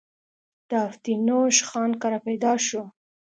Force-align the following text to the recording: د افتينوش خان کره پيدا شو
د 0.69 0.71
افتينوش 0.87 1.55
خان 1.69 1.91
کره 2.01 2.19
پيدا 2.25 2.53
شو 2.67 2.83